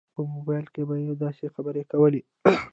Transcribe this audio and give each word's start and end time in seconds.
په 0.15 0.21
موبایل 0.33 0.65
کې 0.73 0.81
به 0.87 0.95
یې 1.03 1.13
داسې 1.23 1.45
خبرې 1.55 1.83
کولې. 1.91 2.21